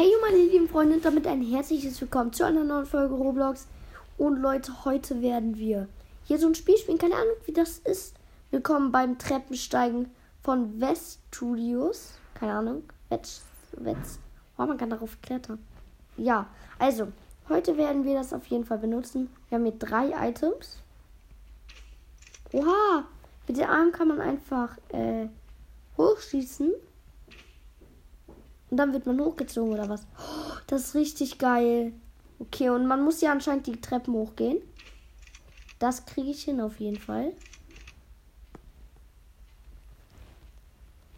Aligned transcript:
Hey 0.00 0.14
meine 0.22 0.38
lieben 0.38 0.66
Freunde, 0.66 0.96
damit 0.96 1.26
ein 1.26 1.42
herzliches 1.42 2.00
Willkommen 2.00 2.32
zu 2.32 2.46
einer 2.46 2.64
neuen 2.64 2.86
Folge 2.86 3.12
Roblox. 3.12 3.66
Und 4.16 4.40
Leute, 4.40 4.86
heute 4.86 5.20
werden 5.20 5.58
wir 5.58 5.88
hier 6.24 6.38
so 6.38 6.46
ein 6.46 6.54
Spiel 6.54 6.78
spielen. 6.78 6.96
Keine 6.96 7.16
Ahnung, 7.16 7.34
wie 7.44 7.52
das 7.52 7.80
ist. 7.80 8.14
Willkommen 8.50 8.92
beim 8.92 9.18
Treppensteigen 9.18 10.10
von 10.42 10.80
West 10.80 11.20
Studios. 11.28 12.14
Keine 12.32 12.54
Ahnung. 12.54 12.84
West, 13.10 13.42
West. 13.72 14.20
Oh, 14.56 14.64
man 14.64 14.78
kann 14.78 14.88
darauf 14.88 15.20
klettern. 15.20 15.58
Ja, 16.16 16.46
also, 16.78 17.08
heute 17.50 17.76
werden 17.76 18.04
wir 18.04 18.14
das 18.14 18.32
auf 18.32 18.46
jeden 18.46 18.64
Fall 18.64 18.78
benutzen. 18.78 19.28
Wir 19.50 19.58
haben 19.58 19.66
hier 19.66 19.78
drei 19.78 20.30
Items. 20.30 20.78
Oha, 22.52 23.04
mit 23.46 23.58
dem 23.58 23.68
Arm 23.68 23.92
kann 23.92 24.08
man 24.08 24.22
einfach 24.22 24.78
äh, 24.94 25.28
hochschießen. 25.98 26.72
Und 28.70 28.76
dann 28.76 28.92
wird 28.92 29.06
man 29.06 29.20
hochgezogen 29.20 29.72
oder 29.72 29.88
was? 29.88 30.06
Oh, 30.18 30.52
das 30.66 30.86
ist 30.86 30.94
richtig 30.94 31.38
geil. 31.38 31.92
Okay, 32.38 32.70
und 32.70 32.86
man 32.86 33.02
muss 33.02 33.20
ja 33.20 33.32
anscheinend 33.32 33.66
die 33.66 33.80
Treppen 33.80 34.14
hochgehen. 34.14 34.58
Das 35.78 36.06
kriege 36.06 36.30
ich 36.30 36.44
hin 36.44 36.60
auf 36.60 36.78
jeden 36.78 36.98
Fall. 36.98 37.32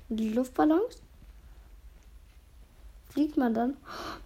Die 0.09 0.31
Luftballons? 0.31 1.03
Fliegt 3.11 3.37
man 3.37 3.53
dann? 3.53 3.77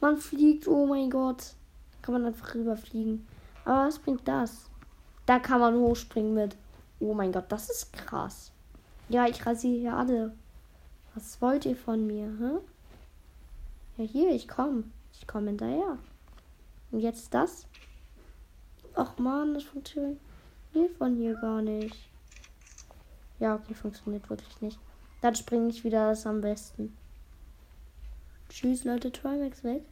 Man 0.01 0.17
fliegt, 0.17 0.69
oh 0.69 0.87
mein 0.87 1.11
Gott. 1.11 1.55
Kann 2.03 2.15
man 2.15 2.27
einfach 2.27 2.55
rüberfliegen. 2.55 3.27
Aber 3.65 3.89
was 3.89 3.99
bringt 3.99 4.27
das? 4.29 4.71
Da 5.27 5.41
kann 5.41 5.61
man 5.61 5.75
hochspringen 5.75 6.35
mit. 6.35 6.57
Oh 7.01 7.13
mein 7.13 7.33
Gott, 7.33 7.47
das 7.49 7.69
ist 7.69 7.93
krass. 7.93 8.53
Ja, 9.09 9.27
ich 9.27 9.45
rasiere 9.45 9.81
hier 9.81 9.97
alle. 9.97 10.35
Was 11.15 11.41
wollt 11.41 11.65
ihr 11.67 11.77
von 11.77 12.07
mir, 12.07 12.27
hä? 12.39 12.59
Ja, 13.97 14.05
hier, 14.05 14.31
ich 14.35 14.49
komme. 14.49 14.85
Ich 15.13 15.27
komme 15.27 15.49
hinterher. 15.49 15.99
Und 16.91 17.01
jetzt 17.01 17.33
das? 17.33 17.67
Ach 18.95 19.19
man, 19.19 19.55
das 19.55 19.65
funktioniert 19.65 20.19
von 20.99 21.17
hier 21.17 21.35
gar 21.35 21.63
nicht. 21.63 21.97
Ja, 23.39 23.55
okay, 23.55 23.75
funktioniert 23.75 24.29
wirklich 24.31 24.61
nicht. 24.61 24.79
Dann 25.21 25.35
springe 25.35 25.69
ich 25.69 25.85
wieder 25.85 26.11
das 26.11 26.27
am 26.27 26.41
besten. 26.41 26.97
Tschüss, 28.49 28.85
Leute, 28.85 29.13
Trimax 29.13 29.65
weg. 29.65 29.83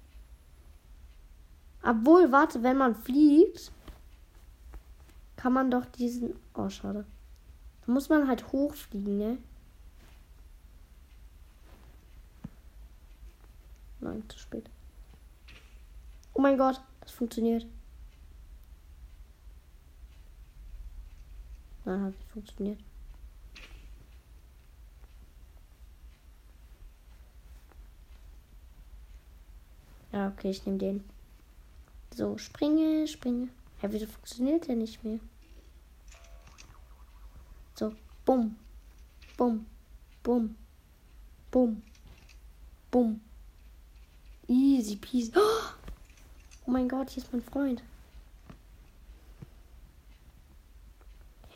Obwohl, 1.82 2.32
warte, 2.32 2.62
wenn 2.62 2.78
man 2.78 2.94
fliegt, 2.94 3.72
kann 5.36 5.52
man 5.52 5.70
doch 5.70 5.84
diesen. 5.84 6.34
Oh, 6.54 6.68
schade. 6.68 7.04
Da 7.84 7.92
muss 7.92 8.08
man 8.08 8.28
halt 8.28 8.52
hochfliegen, 8.52 9.18
ne? 9.18 9.38
Nein, 14.04 14.22
zu 14.28 14.38
spät. 14.38 14.68
Oh 16.34 16.40
mein 16.42 16.58
Gott, 16.58 16.78
das 17.00 17.10
funktioniert. 17.10 17.64
Nein, 21.86 22.02
hat 22.02 22.12
nicht 22.14 22.30
funktioniert. 22.30 22.80
Ja, 30.12 30.28
okay, 30.28 30.50
ich 30.50 30.66
nehme 30.66 30.78
den. 30.78 31.04
So, 32.14 32.36
springe, 32.36 33.08
springe. 33.08 33.48
Ja, 33.80 33.90
wieso 33.90 34.06
funktioniert 34.06 34.68
der 34.68 34.76
nicht 34.76 35.02
mehr? 35.02 35.18
So, 37.74 37.94
bumm, 38.26 38.56
bumm, 39.38 39.64
bumm, 40.22 40.56
bumm, 41.50 41.82
bumm. 42.90 43.20
Easy 44.46 44.96
peasy. 44.96 45.32
Oh 46.66 46.70
mein 46.70 46.88
Gott, 46.88 47.10
hier 47.10 47.22
ist 47.22 47.32
mein 47.32 47.42
Freund. 47.42 47.82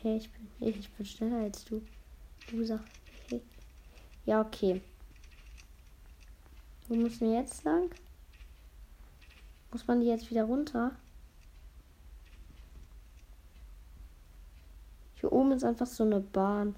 Hey, 0.01 0.17
ich 0.17 0.29
bin, 0.31 0.47
ich 0.59 0.89
bin 0.91 1.05
schneller 1.05 1.43
als 1.43 1.65
du. 1.65 1.81
Du 2.49 2.63
sagst, 2.63 2.87
hey. 3.29 3.41
Ja, 4.25 4.41
okay. 4.41 4.81
Wo 6.87 6.95
müssen 6.95 7.29
wir 7.29 7.39
jetzt 7.39 7.63
lang? 7.63 7.89
Muss 9.71 9.85
man 9.87 9.99
die 9.99 10.07
jetzt 10.07 10.29
wieder 10.31 10.45
runter? 10.45 10.95
Hier 15.15 15.31
oben 15.31 15.51
ist 15.51 15.63
einfach 15.63 15.85
so 15.85 16.03
eine 16.03 16.21
Bahn. 16.21 16.75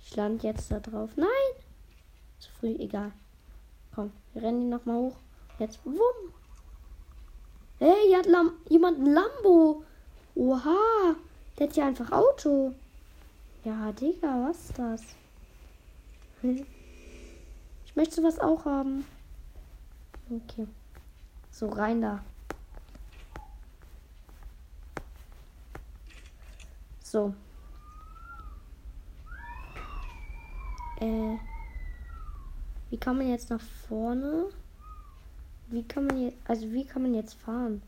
Ich 0.00 0.14
lande 0.14 0.46
jetzt 0.46 0.70
da 0.70 0.80
drauf. 0.80 1.10
Nein! 1.16 1.28
Zu 2.38 2.50
früh, 2.52 2.74
egal. 2.78 3.12
Komm, 3.94 4.12
wir 4.32 4.42
rennen 4.42 4.60
die 4.60 4.66
nochmal 4.66 4.96
hoch. 4.96 5.16
Jetzt, 5.60 5.84
wumm. 5.84 6.32
Hey, 7.78 8.06
hier 8.06 8.20
hat 8.20 8.26
Lam 8.26 8.52
jemand 8.70 8.98
ein 8.98 9.12
Lambo. 9.12 9.84
Oha, 10.34 11.14
der 11.58 11.68
hat 11.68 11.76
ja 11.76 11.86
einfach 11.86 12.10
Auto. 12.12 12.74
Ja, 13.62 13.92
Digga, 13.92 14.48
was 14.48 14.70
ist 14.70 14.78
das? 14.78 15.02
Ich 17.84 17.94
möchte 17.94 18.14
sowas 18.14 18.38
auch 18.38 18.64
haben. 18.64 19.04
Okay. 20.30 20.66
So, 21.50 21.68
rein 21.68 22.00
da. 22.00 22.24
So. 27.02 27.34
Äh. 31.00 31.36
Wie 32.88 32.96
kann 32.96 33.18
man 33.18 33.28
jetzt 33.28 33.50
nach 33.50 33.60
vorne? 33.60 34.46
Wie 35.70 35.84
kann 35.84 36.04
man 36.06 36.20
jetzt, 36.20 36.36
also 36.48 36.72
wie 36.72 36.84
kann 36.84 37.02
man 37.02 37.14
jetzt 37.14 37.34
fahren? 37.34 37.80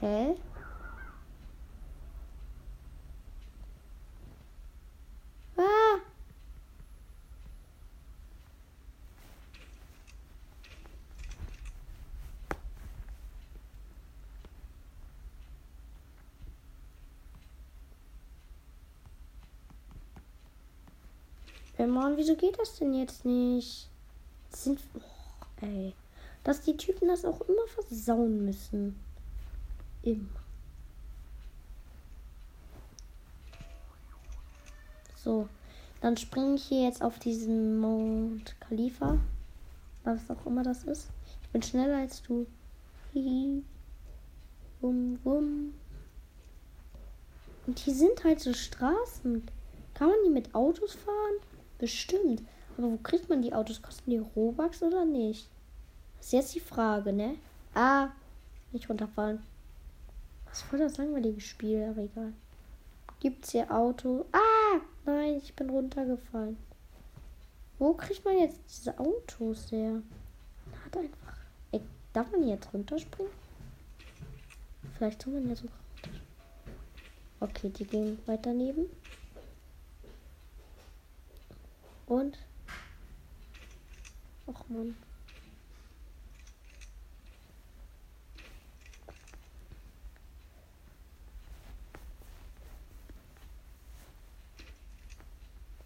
Hä? 0.00 0.34
Ah! 5.56 6.00
Mann, 21.78 22.16
wieso 22.16 22.36
geht 22.36 22.58
das 22.58 22.78
denn 22.78 22.94
jetzt 22.94 23.24
nicht? 23.24 23.88
Das 24.50 24.64
sind. 24.64 24.80
Oh, 24.94 25.64
ey. 25.64 25.94
Dass 26.44 26.60
die 26.60 26.76
Typen 26.76 27.08
das 27.08 27.24
auch 27.24 27.40
immer 27.42 27.66
versauen 27.66 28.44
müssen. 28.44 28.98
Immer. 30.02 30.28
So. 35.16 35.48
Dann 36.00 36.18
springe 36.18 36.56
ich 36.56 36.64
hier 36.64 36.84
jetzt 36.84 37.02
auf 37.02 37.18
diesen 37.18 37.80
Mount 37.80 38.60
Khalifa. 38.60 39.18
Was 40.04 40.30
auch 40.30 40.44
immer 40.44 40.62
das 40.62 40.84
ist. 40.84 41.08
Ich 41.42 41.48
bin 41.48 41.62
schneller 41.62 41.96
als 41.96 42.22
du. 42.22 42.46
Hihi. 43.14 43.64
Wum, 44.82 45.18
wum. 45.24 45.72
Und 47.66 47.78
hier 47.78 47.94
sind 47.94 48.22
halt 48.22 48.40
so 48.40 48.52
Straßen. 48.52 49.42
Kann 49.94 50.08
man 50.08 50.18
die 50.26 50.30
mit 50.30 50.54
Autos 50.54 50.92
fahren? 50.92 51.40
Bestimmt. 51.78 52.42
Aber 52.76 52.92
wo 52.92 52.96
kriegt 52.98 53.28
man 53.28 53.42
die 53.42 53.54
Autos? 53.54 53.82
Kosten 53.82 54.10
die 54.10 54.18
Robux 54.18 54.82
oder 54.82 55.04
nicht? 55.04 55.48
Das 56.18 56.26
ist 56.26 56.32
jetzt 56.32 56.54
die 56.54 56.60
Frage, 56.60 57.12
ne? 57.12 57.36
Ah, 57.74 58.08
nicht 58.72 58.88
runterfallen. 58.88 59.42
Was 60.46 60.62
voll 60.62 60.78
das 60.78 60.96
langweilige 60.96 61.40
Spiel, 61.40 61.84
aber 61.90 62.02
egal. 62.02 62.32
Gibt's 63.20 63.52
hier 63.52 63.70
Auto? 63.70 64.26
Ah, 64.32 64.80
nein, 65.04 65.36
ich 65.36 65.54
bin 65.54 65.70
runtergefallen. 65.70 66.56
Wo 67.78 67.94
kriegt 67.94 68.24
man 68.24 68.38
jetzt 68.38 68.60
diese 68.68 68.98
Autos 68.98 69.72
her? 69.72 70.02
Hat 70.84 70.96
einfach. 70.96 71.36
Ey, 71.72 71.80
darf 72.12 72.30
man 72.30 72.46
jetzt 72.46 72.72
runterspringen? 72.72 73.32
Vielleicht 74.96 75.22
soll 75.22 75.34
man 75.34 75.48
ja 75.48 75.56
sogar 75.56 75.76
runter. 76.04 76.20
Okay, 77.40 77.70
die 77.70 77.84
gehen 77.84 78.18
weiter 78.26 78.52
neben. 78.52 78.86
Und. 82.06 82.38
Och 84.46 84.70
man. 84.70 84.96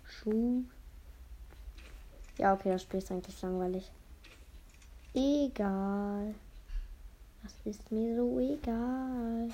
Schuh. 0.04 0.64
Ja, 2.36 2.54
okay, 2.54 2.70
das 2.70 2.82
Spiel 2.82 2.98
ist 2.98 3.10
eigentlich 3.10 3.40
langweilig. 3.40 3.90
Egal. 5.14 6.34
Das 7.42 7.54
ist 7.64 7.90
mir 7.92 8.16
so 8.16 8.40
egal. 8.40 9.50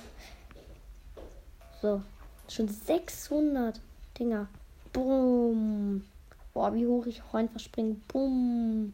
So, 1.81 2.01
schon 2.49 2.67
600. 2.67 3.79
Dinger. 4.17 4.47
Boom. 4.91 6.03
Boah, 6.55 6.73
wie 6.73 6.87
hoch 6.87 7.05
ich 7.05 7.21
auch 7.21 7.33
einfach 7.33 7.59
springe. 7.59 7.97
Boom. 8.07 8.93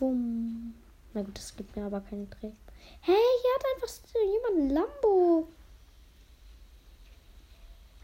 Boom. 0.00 0.74
Na 1.14 1.22
gut, 1.22 1.38
das 1.38 1.54
gibt 1.54 1.76
mir 1.76 1.84
aber 1.86 2.00
keinen 2.00 2.28
Dreh. 2.28 2.50
Hey, 3.02 3.14
hier 3.14 3.54
hat 3.54 3.64
einfach 3.72 3.94
jemand 4.12 4.58
ein 4.58 4.74
Lambo. 4.74 5.46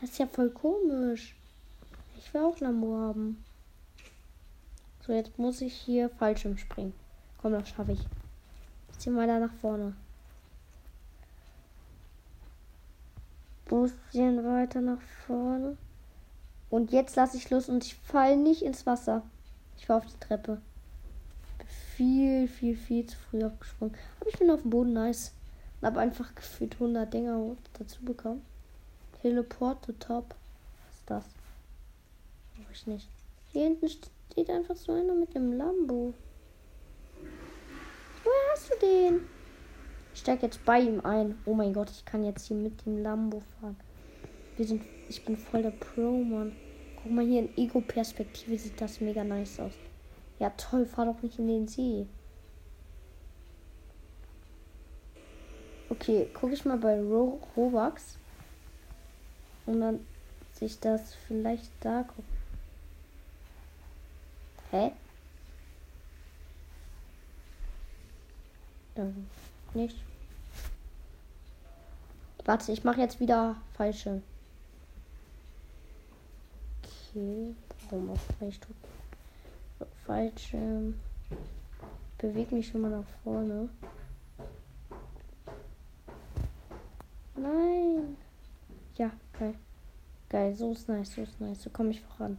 Das 0.01 0.11
ist 0.11 0.19
ja 0.21 0.29
voll 0.29 0.51
komisch. 0.51 1.35
Ich 2.17 2.33
will 2.33 2.43
auch 2.43 2.61
Lambo 2.61 2.97
haben. 2.97 3.45
So, 5.05 5.13
jetzt 5.13 5.37
muss 5.37 5.61
ich 5.61 5.75
hier 5.75 6.09
Fallschirm 6.09 6.57
springen. 6.57 6.95
Komm, 7.43 7.51
das 7.51 7.69
schaffe 7.69 7.93
ich. 7.93 8.07
Zieh 8.97 9.11
mal 9.11 9.27
da 9.27 9.41
nach 9.41 9.55
vorne. 9.55 9.97
Bisschen 13.65 14.45
weiter 14.45 14.81
nach 14.81 15.03
vorne. 15.27 15.77
Und 16.71 16.93
jetzt 16.93 17.17
lasse 17.17 17.37
ich 17.37 17.51
los 17.51 17.69
und 17.69 17.85
ich 17.85 17.95
falle 17.95 18.37
nicht 18.37 18.63
ins 18.63 18.87
Wasser. 18.87 19.23
Ich 19.77 19.87
fahre 19.87 20.01
auf 20.01 20.07
die 20.07 20.21
Treppe. 20.21 20.61
Viel, 21.97 22.47
viel, 22.47 22.77
viel 22.77 23.07
zu 23.07 23.17
früh 23.17 23.43
abgesprungen. 23.43 23.95
Aber 24.21 24.29
ich 24.29 24.39
bin 24.39 24.51
auf 24.51 24.63
dem 24.63 24.71
Boden 24.71 24.93
nice. 24.93 25.33
Und 25.81 25.87
habe 25.87 26.01
einfach 26.01 26.35
gefühlt 26.35 26.75
100 26.75 27.13
Dinger 27.13 27.57
dazu 27.79 28.05
bekommen. 28.05 28.43
Teleport 29.23 29.85
to 29.85 29.93
top. 29.93 30.35
Was 30.87 30.97
ist 30.97 31.11
das? 31.11 31.25
Brauche 32.57 32.73
ich 32.73 32.87
nicht. 32.87 33.09
Hier 33.53 33.65
hinten 33.65 33.89
steht 33.89 34.51
einfach 34.51 34.77
so 34.77 34.93
einer 34.93 35.15
mit 35.15 35.35
dem 35.35 35.53
Lambo. 35.53 36.15
Woher 38.25 38.53
hast 38.53 38.71
du 38.71 38.87
den? 38.87 39.21
Ich 40.13 40.21
steige 40.21 40.47
jetzt 40.47 40.65
bei 40.65 40.81
ihm 40.81 41.01
ein. 41.05 41.39
Oh 41.47 41.55
mein 41.55 41.73
Gott, 41.73 41.91
ich 41.91 42.05
kann 42.05 42.25
jetzt 42.25 42.47
hier 42.47 42.57
mit 42.57 42.85
dem 42.85 43.03
Lambo 43.03 43.41
fahren. 43.61 43.77
Wir 44.59 44.67
sind, 44.67 44.83
ich 45.09 45.25
bin 45.25 45.37
voll 45.37 45.63
der 45.63 45.71
Pro, 45.71 46.25
Mann. 46.25 46.55
Guck 47.01 47.13
mal 47.13 47.25
hier 47.25 47.43
in 47.43 47.57
Ego-Perspektive 47.57 48.59
sieht 48.59 48.81
das 48.81 49.01
mega 49.01 49.23
nice 49.23 49.61
aus. 49.61 49.75
Ja 50.41 50.51
toll, 50.51 50.85
fahr 50.85 51.07
doch 51.07 51.23
nicht 51.23 51.39
in 51.39 51.47
den 51.47 51.69
See. 51.69 52.07
Okay, 55.89 56.29
gucke 56.35 56.55
ich 56.55 56.65
mal 56.65 56.77
bei 56.77 57.01
Ro 57.01 57.41
Robux. 57.57 58.19
Und 59.67 59.81
dann 59.81 60.05
sich 60.55 60.81
das 60.81 61.15
vielleicht 61.29 61.71
da 61.81 62.03
gucken. 62.03 62.25
Hä? 64.73 64.91
Dann 68.97 69.29
nicht. 69.75 69.97
Warte, 72.45 72.73
ich 72.73 72.83
mache 72.83 73.01
jetzt 73.01 73.21
wieder 73.21 73.55
falsche. 73.77 74.21
Okay, 77.11 77.55
warum 77.89 78.11
auch 78.11 78.19
falsch 78.39 78.61
tut. 78.61 78.77
Falsche. 80.05 80.95
Bewege 82.19 82.55
mich 82.55 82.69
schon 82.69 82.83
mal 82.83 82.91
nach 82.91 83.07
vorne. 83.23 83.69
Nein. 87.37 88.17
Ja, 88.97 89.11
geil. 89.39 89.55
Geil, 90.29 90.55
so 90.55 90.73
ist 90.73 90.89
nice, 90.89 91.15
so 91.15 91.23
ist 91.23 91.41
nice. 91.41 91.63
So 91.63 91.71
komme 91.71 91.91
ich 91.91 92.01
voran. 92.03 92.39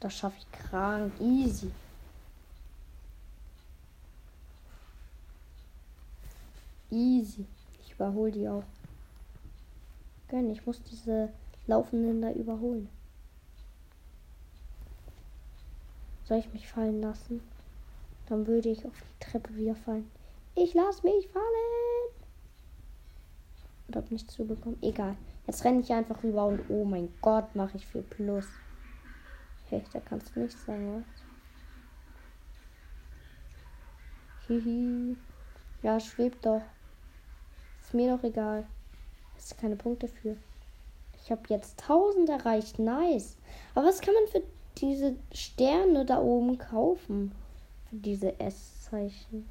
Das 0.00 0.14
schaffe 0.14 0.38
ich 0.38 0.50
krank. 0.52 1.12
Easy. 1.20 1.70
Easy. 6.90 7.46
Ich 7.84 7.92
überhole 7.92 8.32
die 8.32 8.48
auch. 8.48 8.64
Gönn, 10.28 10.50
ich 10.50 10.64
muss 10.64 10.82
diese 10.82 11.28
Laufenden 11.66 12.22
da 12.22 12.32
überholen. 12.32 12.88
Soll 16.24 16.38
ich 16.38 16.52
mich 16.52 16.66
fallen 16.66 17.00
lassen? 17.00 17.42
Dann 18.28 18.46
würde 18.46 18.70
ich 18.70 18.86
auf 18.86 18.94
die 18.94 19.24
Treppe 19.24 19.54
wieder 19.56 19.74
fallen. 19.74 20.10
Ich 20.54 20.74
lass 20.74 21.02
mich 21.02 21.28
fallen. 21.28 21.44
Und 23.88 23.96
hab 23.96 24.10
nichts 24.10 24.32
zu 24.32 24.46
bekommen. 24.46 24.78
Egal. 24.82 25.16
Jetzt 25.46 25.64
renne 25.64 25.80
ich 25.80 25.92
einfach 25.92 26.22
rüber 26.22 26.46
und 26.46 26.60
oh 26.68 26.84
mein 26.84 27.12
Gott, 27.20 27.54
mache 27.56 27.76
ich 27.76 27.86
viel 27.86 28.02
Plus. 28.02 28.46
Da 29.70 30.00
kannst 30.00 30.34
du 30.34 30.40
nichts 30.40 30.64
sagen, 30.64 30.96
was? 30.96 31.04
Hihi. 34.48 35.16
Ja, 35.82 36.00
schwebt 36.00 36.44
doch. 36.44 36.62
Ist 37.80 37.94
mir 37.94 38.16
doch 38.16 38.24
egal. 38.24 38.66
Ist 39.38 39.56
keine 39.58 39.76
Punkte 39.76 40.08
für. 40.08 40.36
Ich 41.22 41.30
habe 41.30 41.42
jetzt 41.48 41.80
1000 41.82 42.28
erreicht. 42.28 42.78
Nice. 42.78 43.36
Aber 43.74 43.86
was 43.86 44.00
kann 44.00 44.14
man 44.14 44.26
für 44.26 44.42
diese 44.78 45.14
Sterne 45.32 46.04
da 46.04 46.20
oben 46.20 46.58
kaufen? 46.58 47.32
Für 47.88 47.96
diese 47.96 48.40
S-Zeichen. 48.40 49.48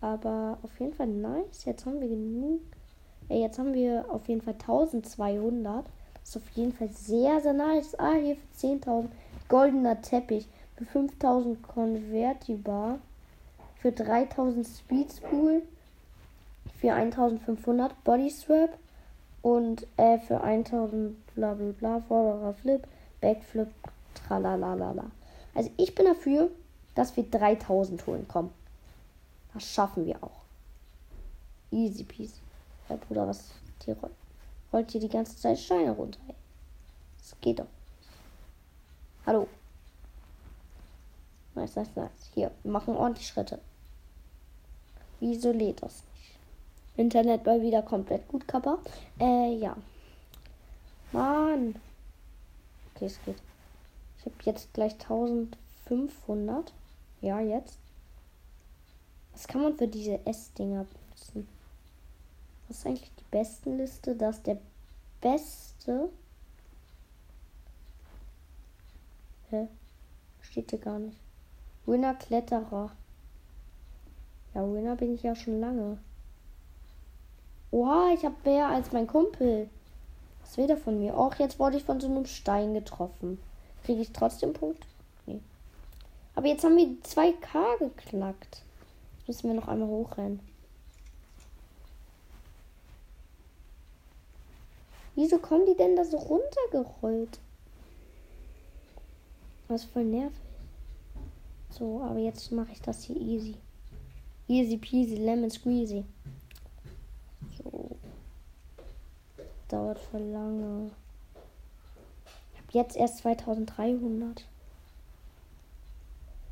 Aber 0.00 0.58
auf 0.62 0.78
jeden 0.78 0.94
Fall 0.94 1.06
nice. 1.06 1.64
Jetzt 1.64 1.86
haben 1.86 2.00
wir 2.00 2.08
genug 2.08 2.60
ja, 3.30 3.36
jetzt 3.36 3.60
haben 3.60 3.74
wir 3.74 4.06
auf 4.08 4.26
jeden 4.26 4.42
Fall 4.42 4.54
1200. 4.54 5.86
Das 6.14 6.30
ist 6.30 6.36
auf 6.36 6.50
jeden 6.54 6.72
Fall 6.72 6.88
sehr, 6.88 7.40
sehr 7.40 7.52
nice. 7.52 7.94
Ah, 7.96 8.14
hier 8.14 8.36
für 8.36 8.66
10.000 8.66 9.06
goldener 9.48 10.02
Teppich. 10.02 10.48
Für 10.76 10.84
5000 10.84 11.62
Convertibar. 11.62 12.98
Für 13.76 13.92
3000 13.92 14.66
Speedspool. 14.66 15.62
Für 16.80 16.92
1500 16.92 18.02
Body 18.02 18.30
Strap. 18.30 18.76
Und 19.42 19.86
äh, 19.96 20.18
für 20.18 20.40
1000 20.42 21.16
bla 21.36 21.54
bla 21.54 21.72
bla. 21.78 22.00
Vorderer 22.00 22.54
Flip. 22.54 22.84
Backflip. 23.20 23.68
Tralalala. 24.26 25.04
Also 25.54 25.70
ich 25.76 25.94
bin 25.94 26.06
dafür, 26.06 26.50
dass 26.96 27.16
wir 27.16 27.22
3000 27.22 28.04
holen. 28.08 28.26
Komm. 28.26 28.50
Das 29.54 29.64
schaffen 29.64 30.04
wir 30.04 30.16
auch. 30.20 30.40
Easy 31.70 32.02
peasy. 32.02 32.40
Ja, 32.90 32.96
Bruder, 32.96 33.28
was? 33.28 33.52
Die 33.86 33.94
rollt 34.72 34.90
hier 34.90 35.00
die 35.00 35.08
ganze 35.08 35.36
Zeit 35.36 35.60
Steine 35.60 35.92
runter. 35.92 36.18
Ey. 36.26 36.34
Das 37.18 37.36
geht 37.40 37.60
doch. 37.60 37.66
Hallo. 39.24 39.46
Nice, 41.54 41.76
nice, 41.76 41.94
nice. 41.94 42.30
Hier, 42.34 42.50
wir 42.64 42.72
machen 42.72 42.96
ordentlich 42.96 43.28
Schritte. 43.28 43.60
Wieso 45.20 45.52
lädt 45.52 45.82
das 45.82 46.02
nicht? 46.14 46.38
Internet 46.96 47.46
mal 47.46 47.62
wieder 47.62 47.82
komplett 47.82 48.26
gut, 48.26 48.48
Kappa. 48.48 48.78
Äh, 49.20 49.54
ja. 49.56 49.76
Mann. 51.12 51.76
Okay, 52.94 53.06
es 53.06 53.22
geht. 53.24 53.36
Ich 54.18 54.24
habe 54.24 54.34
jetzt 54.44 54.72
gleich 54.74 54.94
1500. 54.94 56.72
Ja, 57.20 57.38
jetzt. 57.38 57.78
Was 59.32 59.46
kann 59.46 59.62
man 59.62 59.76
für 59.76 59.86
diese 59.86 60.26
S-Dinger 60.26 60.84
benutzen? 60.84 61.59
Was 62.70 62.78
ist 62.78 62.86
eigentlich 62.86 63.10
die 63.18 63.24
besten 63.32 63.78
Liste? 63.78 64.14
Das 64.14 64.44
der 64.44 64.56
beste. 65.20 66.08
Hä? 69.50 69.66
Steht 70.40 70.70
hier 70.70 70.78
gar 70.78 71.00
nicht. 71.00 71.18
Winner 71.84 72.14
Kletterer. 72.14 72.92
Ja, 74.54 74.72
Winner 74.72 74.94
bin 74.94 75.16
ich 75.16 75.24
ja 75.24 75.34
schon 75.34 75.58
lange. 75.58 75.98
Oha, 77.72 78.12
ich 78.14 78.24
habe 78.24 78.36
mehr 78.44 78.68
als 78.68 78.92
mein 78.92 79.08
Kumpel. 79.08 79.68
Was 80.42 80.56
will 80.56 80.68
der 80.68 80.76
von 80.76 81.00
mir? 81.00 81.18
Och, 81.18 81.34
jetzt 81.40 81.58
wurde 81.58 81.76
ich 81.76 81.82
von 81.82 81.98
so 81.98 82.06
einem 82.06 82.26
Stein 82.26 82.72
getroffen. 82.72 83.40
Kriege 83.82 84.02
ich 84.02 84.12
trotzdem 84.12 84.52
Punkt? 84.52 84.86
Nee. 85.26 85.40
Aber 86.36 86.46
jetzt 86.46 86.62
haben 86.62 86.76
wir 86.76 86.86
2K 86.86 87.78
geknackt. 87.80 88.62
Jetzt 89.18 89.26
müssen 89.26 89.48
wir 89.48 89.54
noch 89.60 89.66
einmal 89.66 89.88
hochrennen. 89.88 90.49
Wieso 95.14 95.38
kommen 95.38 95.66
die 95.66 95.76
denn 95.76 95.96
da 95.96 96.04
so 96.04 96.16
runtergerollt? 96.16 97.38
Das 99.68 99.84
ist 99.84 99.92
voll 99.92 100.04
nervig. 100.04 100.40
So, 101.70 102.02
aber 102.02 102.18
jetzt 102.18 102.50
mache 102.52 102.72
ich 102.72 102.82
das 102.82 103.04
hier 103.04 103.16
easy. 103.16 103.54
Easy 104.48 104.76
peasy, 104.76 105.14
lemon 105.14 105.50
squeezy. 105.50 106.04
So. 107.56 107.96
Dauert 109.68 109.98
voll 109.98 110.22
lange. 110.22 110.90
Ich 112.52 112.58
habe 112.58 112.72
jetzt 112.72 112.96
erst 112.96 113.18
2300. 113.18 114.44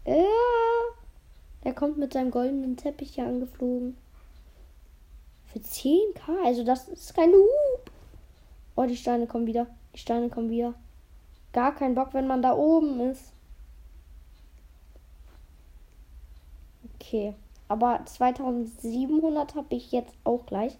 Ja. 0.07 0.15
Der 1.65 1.75
kommt 1.75 1.99
mit 1.99 2.12
seinem 2.12 2.31
goldenen 2.31 2.77
Teppich 2.77 3.15
hier 3.15 3.27
angeflogen. 3.27 3.97
Für 5.53 5.59
10k. 5.59 6.45
Also 6.45 6.65
das 6.65 6.88
ist 6.88 7.15
kein 7.15 7.33
Hub. 7.33 7.67
Oh, 8.78 8.87
die 8.87 8.97
Steine 8.97 9.26
kommen 9.26 9.49
wieder. 9.49 9.66
Die 9.92 9.99
Steine 9.99 10.28
kommen 10.28 10.50
wieder. 10.50 10.73
Gar 11.52 11.75
kein 11.75 11.97
Bock, 11.97 12.14
wenn 12.14 12.28
man 12.28 12.42
da 12.42 12.54
oben 12.54 13.00
ist. 13.00 13.32
Okay. 16.94 17.35
Aber 17.66 18.00
2700 18.06 19.56
habe 19.56 19.75
ich 19.75 19.90
jetzt 19.90 20.14
auch 20.23 20.47
gleich. 20.47 20.78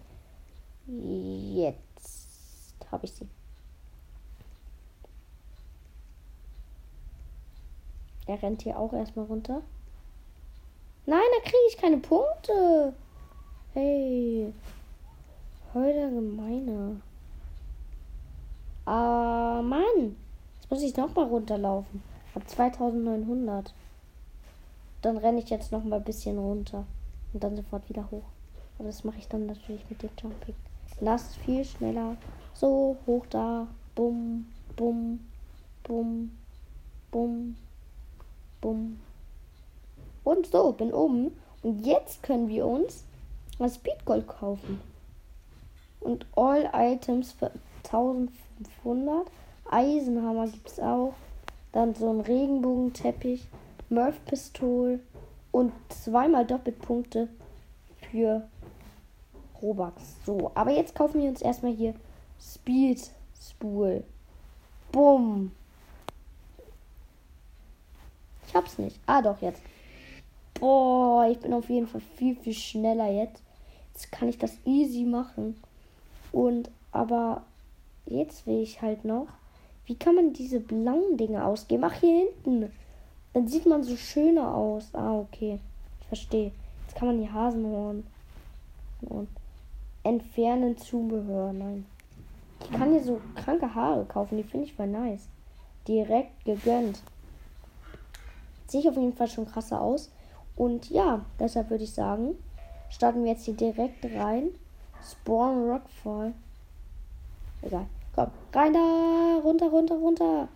Jetzt 0.87 2.76
habe 2.93 3.05
ich 3.05 3.14
sie. 3.14 3.26
Er 8.28 8.40
rennt 8.40 8.62
hier 8.62 8.78
auch 8.78 8.93
erstmal 8.93 9.26
runter. 9.26 9.61
Nein, 11.05 11.19
da 11.35 11.40
kriege 11.43 11.67
ich 11.69 11.76
keine 11.78 11.97
Punkte. 11.97 12.95
Hey. 13.75 14.52
Heute 15.75 16.11
gemeine. 16.11 17.00
Ah, 18.88 19.61
Mann. 19.62 20.16
Jetzt 20.54 20.71
muss 20.71 20.83
ich 20.83 20.97
nochmal 20.97 21.26
runterlaufen. 21.26 22.02
Habe 22.35 22.47
2900. 22.47 23.75
Dann 25.02 25.18
renne 25.18 25.40
ich 25.40 25.50
jetzt 25.50 25.73
nochmal 25.73 25.99
ein 25.99 26.07
bisschen 26.07 26.38
runter. 26.38 26.87
Und 27.35 27.45
dann 27.45 27.54
sofort 27.54 27.87
wieder 27.90 28.11
hoch. 28.11 28.25
Aber 28.78 28.88
das 28.88 29.04
mache 29.04 29.18
ich 29.18 29.28
dann 29.28 29.45
natürlich 29.45 29.85
mit 29.90 30.02
dem 30.02 30.09
Jumping. 30.18 30.54
Lass 31.02 31.37
viel 31.37 31.66
schneller. 31.66 32.16
So, 32.54 32.97
hoch 33.07 33.26
da. 33.28 33.66
Bum, 33.95 34.47
bum, 34.75 35.21
bum, 35.83 36.30
bum, 37.11 37.57
bum. 38.62 39.00
Und 40.25 40.47
so, 40.47 40.73
bin 40.73 40.95
oben. 40.95 41.37
Und 41.62 41.85
jetzt 41.85 42.23
können 42.23 42.49
wir 42.49 42.66
uns 42.66 43.04
das 43.59 43.75
Speedgold 43.75 44.26
kaufen. 44.26 44.80
Und 46.00 46.25
All 46.35 46.71
Items 46.73 47.33
für 47.33 47.50
1500. 47.90 49.26
Eisenhammer 49.71 50.49
gibt 50.49 50.68
es 50.68 50.80
auch. 50.80 51.14
Dann 51.73 51.95
so 51.95 52.11
ein 52.11 52.21
Regenbogenteppich. 52.21 53.49
Murph 53.88 54.25
Pistol. 54.26 55.00
Und 55.50 55.73
zweimal 55.88 56.47
Doppelpunkte 56.47 57.28
für 58.11 58.47
Robux. 59.61 60.16
So, 60.25 60.50
aber 60.54 60.71
jetzt 60.71 60.95
kaufen 60.95 61.21
wir 61.21 61.28
uns 61.28 61.42
erstmal 61.42 61.73
hier 61.73 61.95
Speed 62.40 63.11
Spool. 63.40 64.04
Bumm. 64.92 65.52
Ich 68.47 68.54
hab's 68.54 68.78
nicht. 68.78 68.99
Ah, 69.07 69.21
doch, 69.21 69.40
jetzt. 69.42 69.62
Boah, 70.54 71.28
ich 71.30 71.38
bin 71.38 71.52
auf 71.52 71.68
jeden 71.68 71.87
Fall 71.87 72.00
viel, 72.16 72.37
viel 72.37 72.54
schneller 72.54 73.11
jetzt. 73.11 73.42
Jetzt 73.92 74.11
kann 74.12 74.28
ich 74.28 74.38
das 74.38 74.57
easy 74.64 75.04
machen. 75.04 75.61
Und, 76.33 76.71
aber 76.92 77.42
jetzt 78.09 78.47
will 78.47 78.62
ich 78.62 78.83
halt 78.83 79.05
noch. 79.05 79.27
Wie 79.87 79.95
kann 79.95 80.15
man 80.15 80.33
diese 80.33 80.61
blauen 80.61 81.17
Dinge 81.17 81.45
ausgeben? 81.45 81.85
Ach, 81.85 81.95
hier 81.95 82.27
hinten. 82.27 82.73
Dann 83.33 83.49
sieht 83.49 83.67
man 83.67 83.83
so 83.83 83.97
schöner 83.97 84.55
aus. 84.55 84.95
Ah, 84.95 85.19
okay. 85.19 85.61
Ich 86.00 86.07
verstehe. 86.09 86.53
Jetzt 86.87 86.97
kann 86.97 87.09
man 87.09 87.21
die 87.21 87.31
Hasenhorn 87.31 88.05
und 89.03 89.29
entfernen 90.03 90.77
Zubehör. 90.77 91.53
Nein. 91.53 91.87
Ich 92.61 92.71
kann 92.73 92.91
hier 92.91 93.03
so 93.03 93.21
kranke 93.37 93.75
Haare 93.75 94.05
kaufen. 94.05 94.37
Die 94.37 94.45
finde 94.45 94.67
ich 94.67 94.75
voll 94.75 94.88
nice. 94.88 95.29
Direkt 95.87 96.45
gegönnt. 96.45 97.00
Sehe 98.67 98.81
ich 98.81 98.88
auf 98.88 98.97
jeden 98.97 99.15
Fall 99.15 99.29
schon 99.29 99.47
krasser 99.47 99.81
aus. 99.81 100.11
Und 100.57 100.91
ja, 100.91 101.25
deshalb 101.38 101.71
würde 101.71 101.85
ich 101.85 101.93
sagen, 101.93 102.37
starten 102.91 103.25
wir 103.25 103.33
jetzt 103.33 103.45
hier 103.45 103.55
direkt 103.55 104.05
rein. 104.05 104.50
Spawn 105.03 105.71
Rockfall. 105.71 106.35
Egal. 107.62 107.87
Komm, 108.19 108.33
rein 108.53 108.73
da. 108.73 109.41
Runter, 109.45 109.69
runter, 109.69 109.95
runter. 109.95 110.49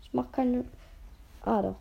Ich 0.00 0.12
mach 0.12 0.30
keine. 0.30 0.64
Ah, 1.44 1.60
doch. 1.60 1.74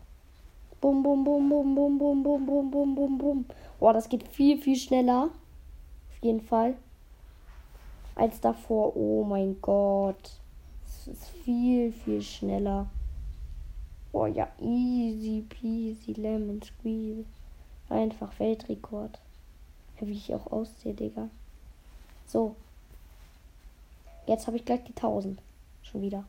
Bum, 0.82 1.04
bum, 1.04 1.24
bum, 1.24 1.48
bum, 1.48 1.76
bum, 1.76 2.00
bum, 2.00 2.24
bum, 2.24 2.46
bum, 2.48 2.72
bum, 2.72 2.96
bum, 2.96 3.18
bum. 3.20 3.46
Boah, 3.80 3.94
das 3.94 4.10
geht 4.10 4.28
viel, 4.28 4.58
viel 4.58 4.76
schneller. 4.76 5.30
Auf 6.10 6.24
jeden 6.24 6.42
Fall. 6.42 6.74
Als 8.16 8.42
davor. 8.42 8.96
Oh 8.96 9.24
mein 9.24 9.62
Gott. 9.62 10.32
Es 10.88 11.08
ist 11.08 11.30
viel, 11.44 11.92
viel 11.92 12.24
schneller. 12.24 12.88
Oh 14.14 14.26
ja, 14.26 14.48
easy 14.60 15.46
peasy 15.48 16.14
lemon 16.14 16.60
squeeze. 16.64 17.28
Einfach 17.90 18.32
Weltrekord. 18.40 19.20
Wie 20.00 20.12
ich 20.14 20.34
auch 20.34 20.48
aussehe, 20.48 20.96
Digga. 20.96 21.30
So. 22.26 22.56
Jetzt 24.28 24.46
habe 24.46 24.58
ich 24.58 24.66
gleich 24.66 24.84
die 24.84 24.96
1000. 24.96 25.42
Schon 25.82 26.02
wieder. 26.02 26.26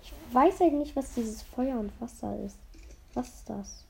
Ich 0.00 0.12
weiß 0.32 0.60
halt 0.60 0.74
nicht, 0.74 0.94
was 0.94 1.12
dieses 1.14 1.42
Feuer 1.42 1.78
und 1.78 1.92
Wasser 2.00 2.38
ist. 2.38 2.56
Was 3.14 3.28
ist 3.28 3.50
das? 3.50 3.84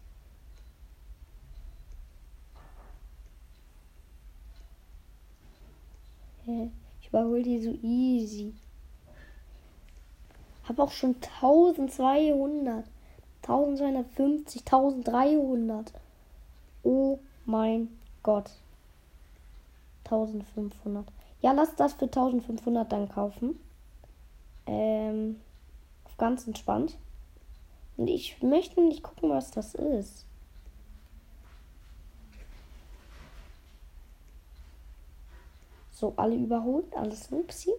Ich 7.00 7.09
überhole 7.09 7.43
die 7.43 7.62
so 7.62 7.73
easy. 7.83 8.55
Habe 10.64 10.83
auch 10.83 10.90
schon 10.90 11.17
1200, 11.17 12.87
1250, 13.43 14.62
1300. 14.62 15.93
Oh 16.83 17.19
mein 17.45 17.88
Gott. 18.23 18.50
1500. 20.11 21.07
Ja, 21.41 21.53
lass 21.53 21.75
das 21.77 21.95
für 21.95 22.07
1500 22.07 22.91
dann 22.91 23.09
kaufen. 23.09 23.59
Ähm, 24.67 25.37
ganz 26.19 26.47
entspannt. 26.47 26.99
Und 27.97 28.09
ich 28.09 28.43
möchte 28.43 28.81
nicht 28.81 29.03
gucken, 29.03 29.31
was 29.31 29.50
das 29.50 29.75
ist. 29.75 30.25
So, 35.93 36.12
alle 36.17 36.37
überholt, 36.37 36.95
alles 36.95 37.33
Upsi. 37.33 37.73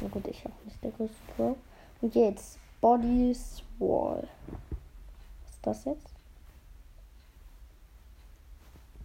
Na 0.00 0.08
gut, 0.08 0.26
ich 0.28 0.44
auch 0.46 0.64
nicht 0.64 0.82
der 0.82 0.92
größte 0.92 1.16
Pro. 1.34 1.56
Und 2.00 2.14
jetzt 2.14 2.58
Bodies 2.80 3.62
Wall. 3.78 4.28
Was 5.44 5.50
ist 5.50 5.66
das 5.66 5.84
jetzt? 5.84 6.08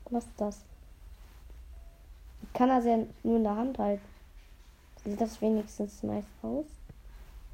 Was 0.09 0.25
ist 0.25 0.33
das? 0.37 0.61
Kann 2.53 2.69
das 2.69 2.85
ja 2.85 2.97
nur 3.23 3.37
in 3.37 3.43
der 3.43 3.55
Hand 3.55 3.77
halten. 3.77 4.03
Sieht 5.03 5.21
das 5.21 5.41
wenigstens 5.41 6.03
nice 6.03 6.25
aus? 6.41 6.65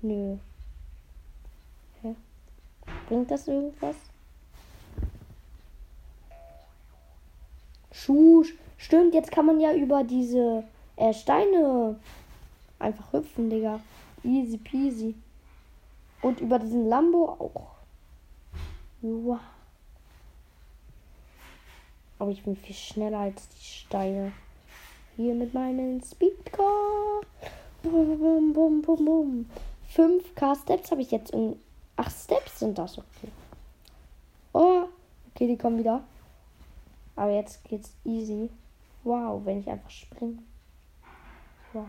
Nö. 0.02 0.38
Hä? 2.02 2.16
Bringt 3.08 3.30
das 3.30 3.48
irgendwas? 3.48 3.96
Schuh. 7.92 8.44
Stimmt, 8.78 9.14
jetzt 9.14 9.32
kann 9.32 9.46
man 9.46 9.62
ja 9.62 9.74
über 9.74 10.04
diese 10.04 10.64
äh, 10.98 11.14
Steine 11.14 11.96
einfach 12.80 13.14
hüpfen, 13.14 13.50
Digga. 13.50 13.80
Easy 14.24 14.58
peasy. 14.58 15.16
Und 16.22 16.42
über 16.42 16.60
diesen 16.60 16.90
Lambo 16.90 17.30
auch. 17.30 17.76
Wow. 19.02 19.40
Aber 22.20 22.32
ich 22.32 22.44
bin 22.44 22.56
viel 22.56 22.76
schneller 22.76 23.20
als 23.20 23.48
die 23.50 23.64
Steine. 23.64 24.34
Hier 25.16 25.36
mit 25.36 25.54
meinem 25.54 26.02
Speedcar. 26.02 27.22
Bum, 27.84 28.20
bum, 28.20 28.54
bum, 28.54 28.82
bum, 28.82 29.06
bum. 29.06 29.50
5k 29.96 30.60
Steps 30.60 30.90
habe 30.90 31.02
ich 31.02 31.12
jetzt 31.12 31.32
in. 31.32 31.60
Ach, 31.98 32.10
Steps 32.10 32.60
sind 32.60 32.78
das, 32.78 32.98
okay. 32.98 33.30
Oh, 34.54 34.86
okay, 35.30 35.48
die 35.48 35.58
kommen 35.58 35.78
wieder. 35.78 36.04
Aber 37.16 37.32
jetzt 37.32 37.64
geht's 37.66 37.94
easy. 38.04 38.50
Wow, 39.04 39.46
wenn 39.46 39.60
ich 39.60 39.70
einfach 39.70 39.90
springe. 39.92 40.40
Wow. 41.74 41.88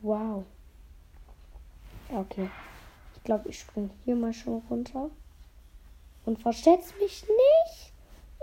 Wow. 0.00 0.44
Okay. 2.12 2.48
Ich 3.16 3.24
glaube, 3.24 3.48
ich 3.48 3.58
springe 3.58 3.90
hier 4.04 4.14
mal 4.14 4.32
schon 4.32 4.62
runter. 4.70 5.10
Und 6.24 6.40
versetz 6.40 6.94
mich 7.00 7.22
nicht. 7.22 7.92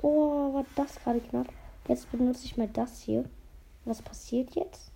Oh, 0.01 0.53
war 0.53 0.65
das 0.75 0.95
gerade 0.95 1.21
knapp. 1.21 1.47
Jetzt 1.91 2.09
benutze 2.09 2.45
ich 2.45 2.55
mal 2.55 2.69
das 2.69 3.01
hier. 3.01 3.25
Was 3.83 4.01
passiert 4.01 4.55
jetzt? 4.55 4.93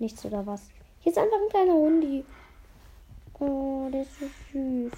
Nichts 0.00 0.24
oder 0.24 0.44
was? 0.44 0.62
Hier 0.98 1.12
ist 1.12 1.18
einfach 1.18 1.36
ein 1.40 1.48
kleiner 1.48 1.74
Hundi. 1.74 2.24
Oh, 3.38 3.88
der 3.92 4.02
ist 4.02 4.18
so 4.18 4.26
süß. 4.52 4.92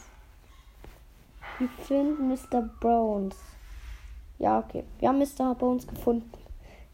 Wir 1.59 1.69
finden 1.85 2.29
Mr. 2.29 2.63
Bones. 2.81 3.37
Ja, 4.39 4.61
okay. 4.61 4.85
Wir 4.99 5.11
haben 5.11 5.19
Mr. 5.19 5.55
Bones 5.55 5.87
gefunden. 5.87 6.33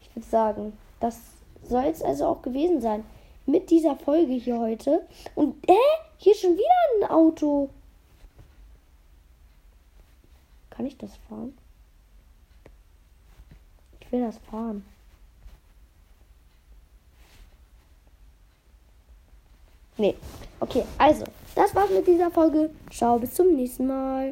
Ich 0.01 0.13
würde 0.13 0.27
sagen, 0.27 0.77
das 0.99 1.21
soll 1.63 1.85
es 1.85 2.01
also 2.01 2.25
auch 2.25 2.41
gewesen 2.41 2.81
sein 2.81 3.05
mit 3.45 3.69
dieser 3.69 3.95
Folge 3.95 4.33
hier 4.33 4.59
heute. 4.59 5.07
Und, 5.35 5.55
hä? 5.65 5.77
Hier 6.17 6.35
schon 6.35 6.57
wieder 6.57 6.99
ein 6.99 7.09
Auto. 7.09 7.69
Kann 10.69 10.85
ich 10.85 10.97
das 10.97 11.15
fahren? 11.29 11.57
Will 14.13 14.21
das 14.21 14.37
fahren. 14.51 14.85
Nee. 19.97 20.15
Okay, 20.59 20.83
also, 20.99 21.25
das 21.55 21.73
war's 21.73 21.89
mit 21.89 22.05
dieser 22.05 22.29
Folge. 22.29 22.69
Ciao, 22.91 23.17
bis 23.17 23.33
zum 23.33 23.55
nächsten 23.55 23.87
Mal. 23.87 24.31